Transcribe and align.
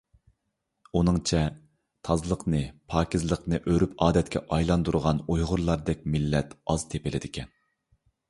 ئۇنىڭچە، 0.99 1.41
تازىلىقنى، 2.09 2.61
پاكىزلىقنى 2.93 3.59
ئۆرپ-ئادەتكە 3.73 4.43
ئايلاندۇرغان 4.57 5.21
ئۇيغۇرلاردەك 5.35 6.01
مىللەت 6.15 6.57
ئاز 6.65 6.87
تېپىلىدىكەن. 6.95 7.53